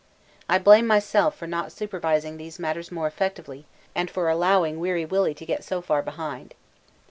I 0.49 0.57
blame 0.57 0.87
myself 0.87 1.35
for 1.37 1.45
not 1.45 1.71
supervising 1.71 2.37
these 2.37 2.57
matters 2.57 2.91
more 2.91 3.05
effectively 3.05 3.67
and 3.93 4.09
for 4.09 4.29
allowing 4.29 4.77
W.W. 4.77 5.33
to 5.35 5.45
get 5.45 5.63
so 5.63 5.79
far 5.79 6.01
behind. 6.01 6.55